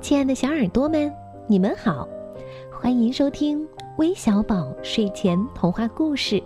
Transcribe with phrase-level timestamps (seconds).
[0.00, 1.12] 亲爱的小耳朵们，
[1.48, 2.08] 你们好，
[2.72, 6.42] 欢迎收听微小宝睡前童话故事，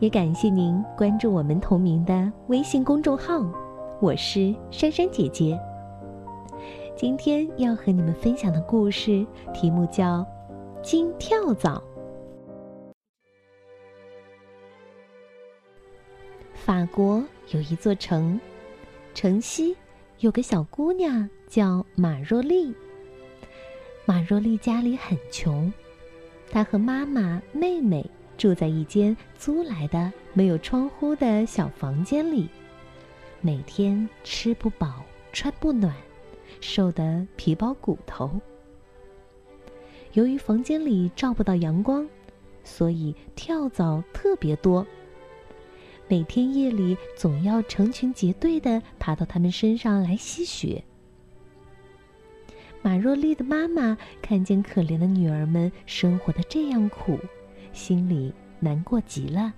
[0.00, 3.42] 也感谢您关注我们同名的微信公众号。
[4.00, 5.58] 我是珊珊姐姐。
[6.94, 10.20] 今天要和你们分享的故事题目叫
[10.82, 11.82] 《金跳蚤》。
[16.52, 18.38] 法国有一座城，
[19.14, 19.76] 城西
[20.20, 22.72] 有个小姑娘叫马若丽。
[24.06, 25.72] 马若丽家里很穷，
[26.50, 28.04] 她和妈妈、妹妹
[28.36, 32.46] 住在一间租来的没有窗户的小房间里，
[33.40, 35.94] 每天吃不饱，穿不暖，
[36.60, 38.30] 瘦得皮包骨头。
[40.12, 42.06] 由于房间里照不到阳光，
[42.62, 44.86] 所以跳蚤特别多。
[46.08, 50.84] 每天夜里总要成群结队的爬到他们身上来吸血。
[52.84, 57.18] 马若丽的妈妈看见可怜的女儿们生活的这样苦，
[57.72, 59.54] 心里难过极了，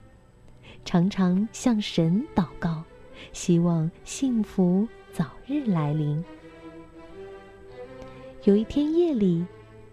[0.85, 2.85] 常常向神祷告，
[3.33, 6.25] 希望幸福早日来临。
[8.45, 9.45] 有一天夜里，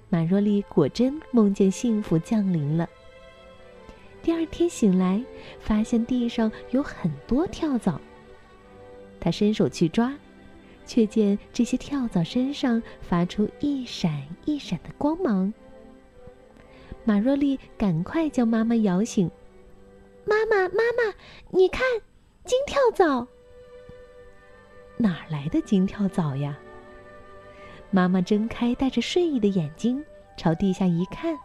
[0.09, 2.87] 马若丽果真梦见幸福降临了。
[4.21, 5.19] 第二天醒来，
[5.59, 7.99] 发现地上有很多跳蚤，
[9.19, 10.13] 她伸手去抓。
[10.85, 15.53] 却见这些跳蚤身上发出一闪一闪的光芒。
[17.03, 19.29] 马若丽赶快将妈妈摇醒
[20.25, 21.13] ：“妈妈，妈妈，
[21.49, 21.81] 你看，
[22.45, 23.27] 金跳蚤！
[24.97, 26.57] 哪来的金跳蚤呀？”
[27.91, 30.03] 妈妈睁开带着睡意的眼睛，
[30.37, 31.37] 朝地下一看：“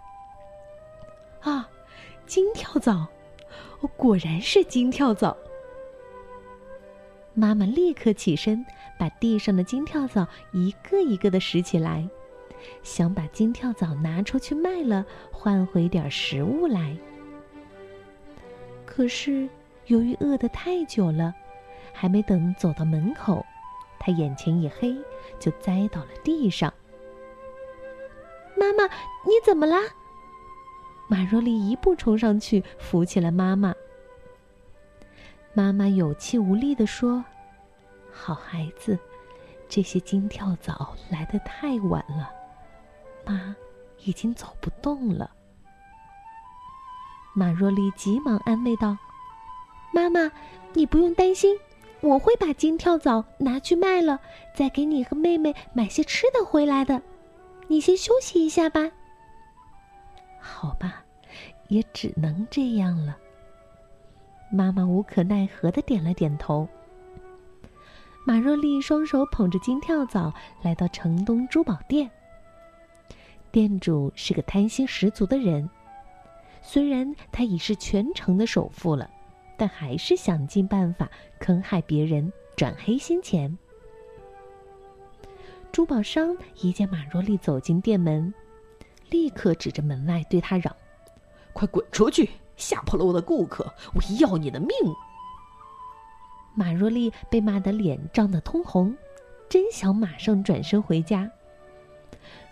[1.42, 1.69] 啊，
[2.27, 3.08] 金跳蚤！
[3.97, 5.36] 果然是金跳蚤！”
[7.39, 8.67] 妈妈立刻起身，
[8.98, 12.05] 把地上的金跳蚤一个一个的拾起来，
[12.83, 16.97] 想把金跳蚤拿出去卖了，换回点食物来。
[18.85, 19.48] 可是
[19.86, 21.33] 由于饿得太久了，
[21.92, 23.46] 还没等走到门口，
[24.01, 24.96] 她眼前一黑，
[25.39, 26.74] 就栽倒了地上。
[28.57, 28.83] 妈妈，
[29.24, 29.79] 你怎么啦？
[31.07, 33.73] 马若丽一步冲上去，扶起了妈妈。
[35.58, 37.24] 妈妈有气无力地说
[38.14, 38.96] ：“好孩子，
[39.69, 42.30] 这些金跳蚤来得太晚了，
[43.27, 43.57] 妈
[44.05, 45.29] 已经走不动了。”
[47.35, 48.96] 马若丽急忙安慰道
[49.92, 50.30] ：“妈妈，
[50.74, 51.58] 你不用担心，
[52.02, 54.20] 我会把金跳蚤拿去卖了，
[54.55, 57.02] 再给你和妹妹买些吃的回来的。
[57.67, 58.92] 你先休息一下吧。”
[60.39, 61.02] 好吧，
[61.67, 63.19] 也只能这样了。
[64.51, 66.69] 妈妈无可奈何的点了点头。
[68.27, 70.33] 马若丽双手捧着金跳蚤
[70.63, 72.11] 来到城东珠宝店。
[73.51, 75.69] 店主是个贪心十足的人，
[76.61, 79.08] 虽然他已是全城的首富了，
[79.57, 83.57] 但还是想尽办法坑害别人，赚黑心钱。
[85.73, 88.33] 珠宝商一见马若丽走进店门，
[89.11, 90.75] 立刻指着门外对他嚷
[91.55, 94.69] ：“快滚出去！”吓破了我的顾客，我要你的命！
[96.55, 98.95] 马若丽被骂得脸涨得通红，
[99.48, 101.30] 真想马上转身回家。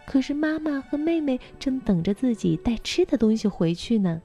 [0.07, 4.23] 可是妈妈和妹妹正等着自己带吃的东西回去呢。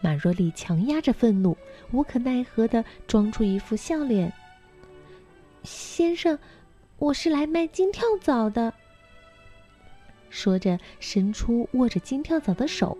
[0.00, 1.56] 马若丽强压着愤怒，
[1.92, 4.32] 无可奈何的装出一副笑脸
[5.62, 6.36] ：“先生，
[6.98, 8.74] 我是来卖金跳蚤的。”
[10.28, 12.98] 说着，伸出握着金跳蚤的手。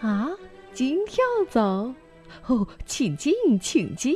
[0.00, 0.30] 啊，
[0.72, 1.94] 金跳蚤！
[2.46, 4.14] 哦，请进，请进。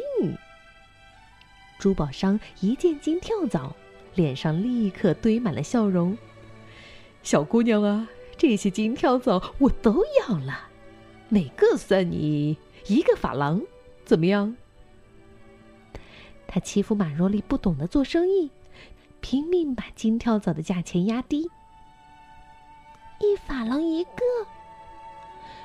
[1.79, 3.75] 珠宝商一见金跳蚤，
[4.15, 6.17] 脸上立刻堆满了笑容。
[7.23, 10.69] 小姑娘啊，这些金跳蚤我都要了，
[11.29, 13.63] 每个算你一个法郎，
[14.05, 14.57] 怎么样？
[16.47, 18.51] 他欺负马若丽不懂得做生意，
[19.21, 21.49] 拼命把金跳蚤的价钱压低，
[23.21, 24.11] 一法郎一个。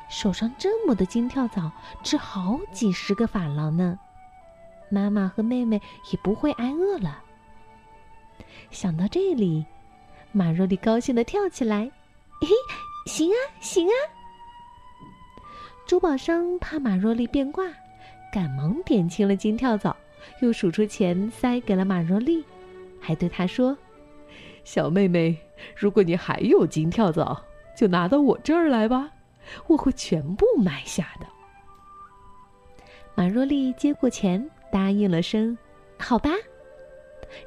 [0.10, 1.72] 手上这么多金跳蚤，
[2.04, 3.98] 值好几十个法郎呢。
[4.90, 5.82] 妈妈和妹妹
[6.12, 7.24] 也不会挨饿了。
[8.70, 9.66] 想到这里，
[10.32, 11.92] 马若丽高兴的跳起来
[12.42, 12.48] ：“嘿，
[13.08, 13.94] 行啊，行啊！”
[15.88, 17.66] 珠宝商怕马若丽变卦，
[18.32, 19.96] 赶忙点清了金跳蚤，
[20.42, 22.44] 又数出钱塞给了马若丽，
[23.00, 23.76] 还对她说
[24.64, 25.38] ：“小妹妹，
[25.76, 27.44] 如果你还有金跳蚤，
[27.76, 29.12] 就拿到我这儿来吧。”
[29.68, 31.26] 我会全部买下的。
[33.16, 35.58] 马若丽接过钱，答应了声
[35.98, 36.32] “好吧”，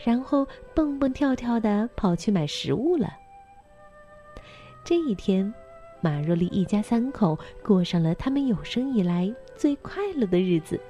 [0.03, 3.12] 然后蹦蹦跳跳的跑去买食物了。
[4.85, 5.53] 这一天，
[6.00, 10.81] 马若丽一家三口过上了他们有生以来最快乐的日子。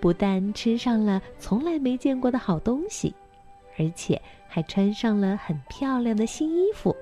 [0.00, 3.14] 不但吃上了从来没见过的好东西，
[3.78, 6.94] 而且还穿上了很漂亮的新衣服，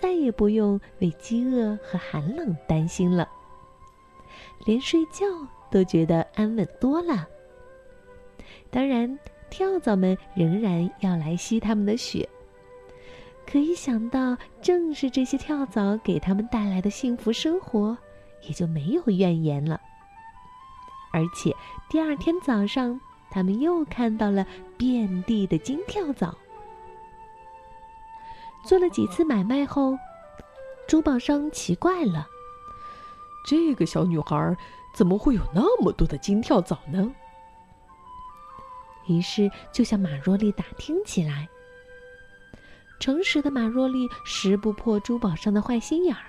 [0.00, 3.28] 再也不用为饥饿和寒冷担心了。
[4.64, 5.26] 连睡觉
[5.70, 7.26] 都觉得安稳多了。
[8.70, 9.18] 当然，
[9.50, 12.28] 跳蚤们仍然要来吸他们的血。
[13.46, 17.96] 可一想到正是这些跳蚤给他们带来的幸福生活，
[18.42, 19.80] 也就没有怨言了。
[21.12, 21.54] 而且
[21.88, 24.46] 第二天早上，他们又看到了
[24.78, 26.32] 遍地的金跳蚤。
[28.64, 29.98] 做了几次买卖后，
[30.86, 32.28] 珠宝商奇怪了：
[33.46, 34.56] 这个小女孩
[34.94, 37.12] 怎么会有那么多的金跳蚤呢？
[39.06, 41.48] 于是就向马若丽打听起来。
[43.00, 46.22] 诚实的马若丽识不破珠宝商的坏心眼儿，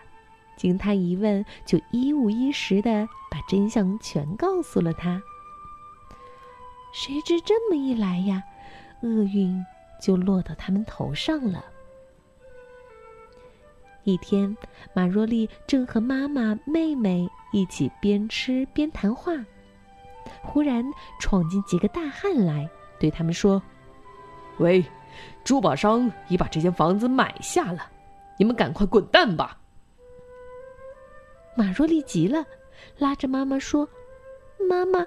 [0.56, 5.22] 经他一问，就一五一十的把真相全告诉了他。
[6.94, 8.42] 谁知这么一来呀，
[9.02, 9.64] 厄运
[10.02, 11.66] 就落到他们头上了。
[14.04, 14.56] 一天，
[14.94, 19.34] 马若丽正和妈妈、妹妹一起边吃边谈话。
[20.44, 20.84] 忽然
[21.20, 22.70] 闯进几个大汉来，
[23.00, 23.62] 对他们说
[24.58, 24.84] ：“喂，
[25.44, 27.90] 珠宝商已把这间房子买下了，
[28.38, 29.58] 你们赶快滚蛋吧！”
[31.56, 32.46] 马若丽急了，
[32.98, 33.88] 拉着妈妈说
[34.70, 35.00] ：“妈妈，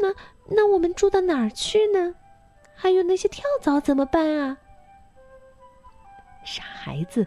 [0.00, 0.14] 那
[0.48, 2.14] 那我们住到哪儿去呢？
[2.74, 4.58] 还有那些跳蚤怎么办啊？”
[6.44, 7.26] 傻孩子，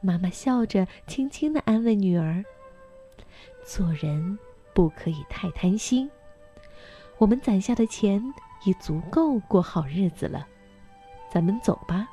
[0.00, 2.44] 妈妈笑着轻轻的安慰女儿
[3.64, 4.38] ：“做人。”
[4.74, 6.08] 不可以太贪心。
[7.16, 8.22] 我们攒下的钱
[8.64, 10.46] 已足够过好日子了，
[11.28, 12.08] 咱们走吧。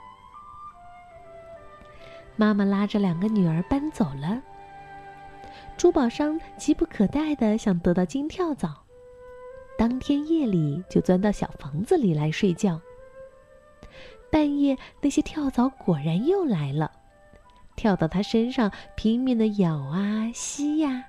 [2.36, 4.42] 妈妈拉着两个女儿搬走了。
[5.78, 8.84] 珠宝商急不可待的想得到金跳蚤，
[9.78, 12.82] 当天夜里就钻到小房子里来睡觉。
[14.32, 16.92] 半夜，那些跳蚤果然又来了，
[17.76, 21.06] 跳到他身上拼命的咬啊吸呀。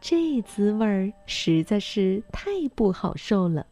[0.00, 3.66] 这滋味儿实在是太不好受了。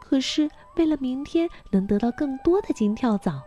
[0.00, 3.42] 可是为了明天能得到更多的金跳蚤，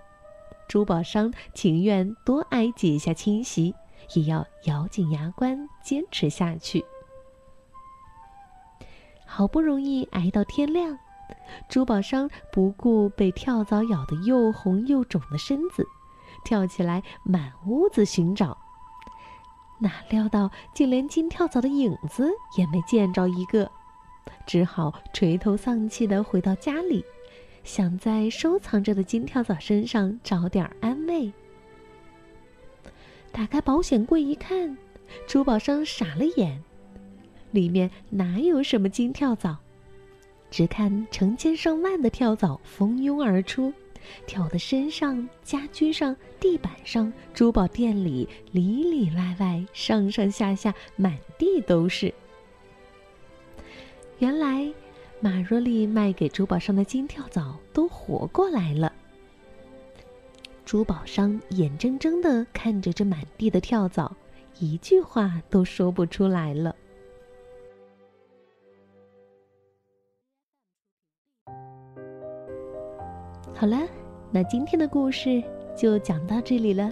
[0.67, 3.75] 珠宝商情愿多挨几下侵袭，
[4.13, 6.83] 也要咬紧牙关坚持下去。
[9.25, 10.97] 好不容易挨到天亮，
[11.67, 15.85] 珠宝商不顾被跳蚤咬得又红又肿的身子，
[16.45, 18.57] 跳起来满屋子寻找。
[19.79, 23.69] 哪料到，竟连金跳蚤的影子也没见着一个，
[24.45, 27.03] 只好垂头丧气地回到家里，
[27.65, 31.33] 想在收藏着的金跳蚤身上找点安慰。
[33.33, 34.77] 打开保险柜一看，
[35.27, 36.63] 珠宝商傻了眼，
[37.51, 39.57] 里面哪有什么金跳蚤？
[40.49, 43.73] 只看成千上万的跳蚤蜂拥而出。
[44.25, 52.13] 跳的身上、家居上、地板上、珠宝店里里里外外、上上下下，满地都是。
[54.19, 54.71] 原来，
[55.19, 58.91] 马若丽卖给珠宝商的金跳蚤都活过来了。
[60.65, 64.15] 珠宝商眼睁睁的看着这满地的跳蚤，
[64.59, 66.75] 一句话都说不出来了。
[73.57, 73.77] 好了，
[74.31, 75.41] 那今天的故事
[75.77, 76.89] 就讲到这里了。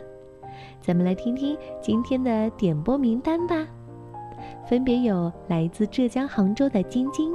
[0.80, 3.68] 咱们来听听今天的点播名单吧。
[4.66, 7.34] 分别有来自浙江杭州的晶晶，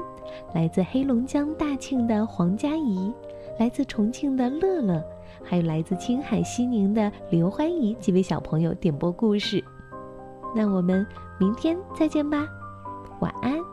[0.55, 3.13] 来自黑龙江大庆的黄佳怡，
[3.59, 5.05] 来自重庆的乐乐，
[5.45, 9.63] 还有来自青海西宁的刘欢怡几位小朋友点播故事。
[10.57, 11.07] 那我们
[11.39, 12.49] 明天再见吧，
[13.21, 13.68] 晚安。